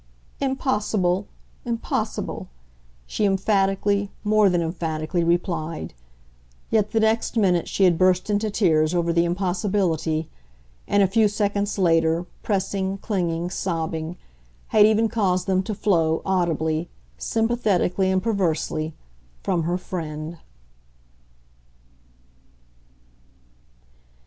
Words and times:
"Impossible, 0.39 1.27
impossible," 1.63 2.47
she 3.05 3.23
emphatically, 3.23 4.09
more 4.23 4.49
than 4.49 4.59
emphatically, 4.63 5.23
replied; 5.23 5.93
yet 6.71 6.89
the 6.89 6.99
next 6.99 7.37
minute 7.37 7.67
she 7.67 7.83
had 7.83 7.99
burst 7.99 8.27
into 8.27 8.49
tears 8.49 8.95
over 8.95 9.13
the 9.13 9.25
impossibility, 9.25 10.27
and 10.87 11.03
a 11.03 11.07
few 11.07 11.27
seconds 11.27 11.77
later, 11.77 12.25
pressing, 12.41 12.97
clinging, 12.97 13.51
sobbing, 13.51 14.17
had 14.69 14.87
even 14.87 15.07
caused 15.07 15.45
them 15.45 15.61
to 15.61 15.75
flow, 15.75 16.23
audibly, 16.25 16.89
sympathetically 17.19 18.09
and 18.09 18.23
perversely, 18.23 18.95
from 19.43 19.61
her 19.61 19.77
friend. 19.77 20.39